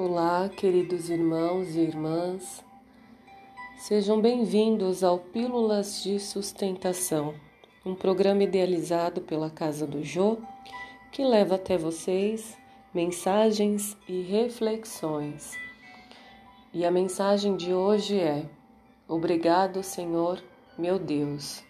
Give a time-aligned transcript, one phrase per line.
[0.00, 2.64] Olá, queridos irmãos e irmãs,
[3.78, 7.34] sejam bem-vindos ao Pílulas de Sustentação,
[7.84, 10.38] um programa idealizado pela Casa do Jô
[11.10, 12.56] que leva até vocês
[12.94, 15.58] mensagens e reflexões.
[16.72, 18.48] E a mensagem de hoje é:
[19.08, 20.40] Obrigado, Senhor,
[20.78, 21.60] meu Deus.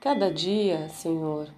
[0.00, 1.48] Cada dia, Senhor,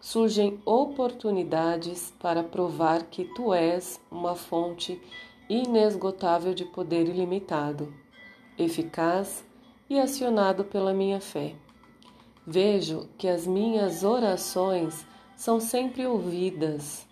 [0.00, 5.00] surgem oportunidades para provar que tu és uma fonte
[5.48, 7.92] inesgotável de poder ilimitado,
[8.56, 9.44] eficaz
[9.88, 11.54] e acionado pela minha fé.
[12.46, 17.06] Vejo que as minhas orações são sempre ouvidas,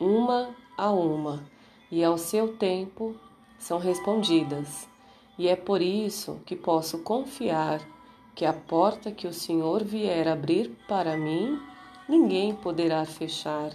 [0.00, 1.44] uma a uma,
[1.90, 3.14] e ao seu tempo
[3.58, 4.88] são respondidas.
[5.38, 7.80] E é por isso que posso confiar
[8.34, 11.60] que a porta que o Senhor vier abrir para mim
[12.08, 13.72] ninguém poderá fechar.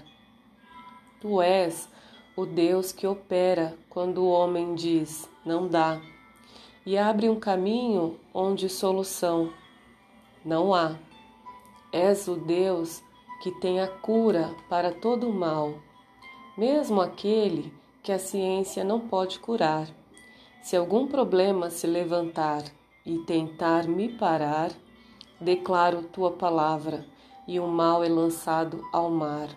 [1.19, 1.89] Tu és
[2.35, 5.99] o Deus que opera quando o homem diz não dá
[6.85, 9.51] e abre um caminho onde solução
[10.43, 10.95] não há.
[11.91, 13.03] És o Deus
[13.43, 15.73] que tem a cura para todo o mal,
[16.57, 19.87] mesmo aquele que a ciência não pode curar.
[20.61, 22.63] Se algum problema se levantar
[23.05, 24.71] e tentar me parar,
[25.39, 27.05] declaro tua palavra
[27.49, 29.49] e o mal é lançado ao mar.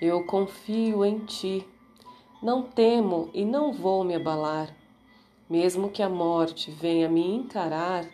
[0.00, 1.62] Eu confio em ti,
[2.42, 4.74] não temo e não vou me abalar,
[5.48, 8.06] mesmo que a morte venha me encarar,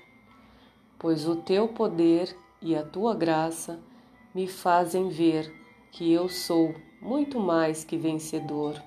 [0.99, 3.79] pois o teu poder e a tua graça
[4.35, 5.49] me fazem ver
[5.93, 8.83] que eu sou muito mais que vencedor.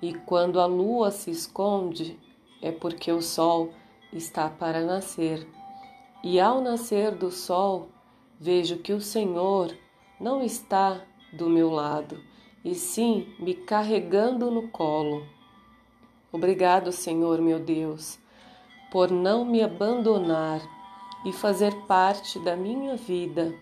[0.00, 2.18] E quando a lua se esconde,
[2.62, 3.74] é porque o sol
[4.10, 5.46] está para nascer.
[6.24, 7.90] E ao nascer do sol,
[8.38, 9.76] vejo que o Senhor
[10.20, 11.00] não está
[11.32, 12.20] do meu lado,
[12.64, 15.26] e sim me carregando no colo.
[16.32, 18.18] Obrigado, Senhor meu Deus,
[18.90, 20.60] por não me abandonar
[21.24, 23.54] e fazer parte da minha vida.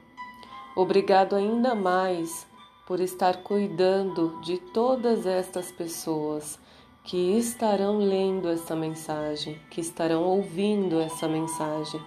[0.77, 2.47] Obrigado ainda mais
[2.87, 6.59] por estar cuidando de todas estas pessoas
[7.05, 12.01] que estarão lendo essa mensagem, que estarão ouvindo essa mensagem,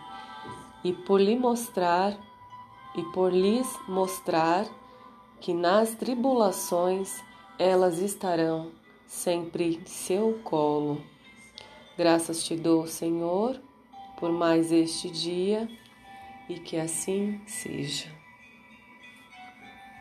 [0.84, 2.18] e por lhe mostrar
[2.98, 4.68] e por lhes mostrar
[5.40, 7.24] que nas tribulações
[7.60, 8.72] elas estarão
[9.06, 11.02] sempre em seu colo.
[11.98, 13.62] Graças te dou, Senhor,
[14.20, 15.70] por mais este dia
[16.50, 18.27] e que assim seja.